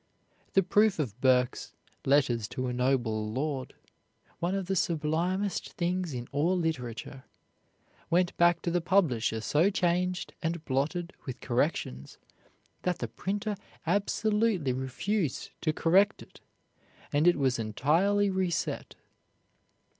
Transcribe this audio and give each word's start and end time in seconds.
The 0.53 0.63
proof 0.63 0.97
of 0.97 1.21
Burke's 1.21 1.73
"Letters 2.05 2.47
to 2.47 2.65
a 2.65 2.73
Noble 2.73 3.31
Lord" 3.31 3.75
(one 4.39 4.55
of 4.55 4.65
the 4.65 4.75
sublimest 4.75 5.73
things 5.73 6.11
in 6.15 6.27
all 6.31 6.57
literature) 6.57 7.25
went 8.09 8.35
back 8.35 8.63
to 8.63 8.71
the 8.71 8.81
publisher 8.81 9.41
so 9.41 9.69
changed 9.69 10.33
and 10.41 10.65
blotted 10.65 11.13
with 11.27 11.39
corrections 11.39 12.17
that 12.81 12.97
the 12.97 13.07
printer 13.07 13.55
absolutely 13.85 14.73
refused 14.73 15.51
to 15.61 15.71
correct 15.71 16.23
it, 16.23 16.41
and 17.13 17.27
it 17.27 17.35
was 17.35 17.59
entirely 17.59 18.31
reset. 18.31 18.95